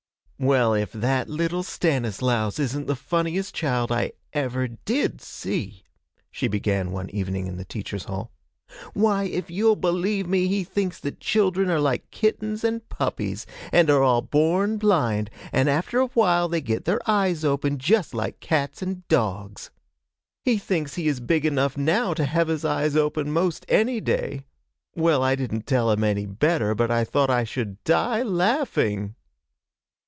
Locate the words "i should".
27.29-27.83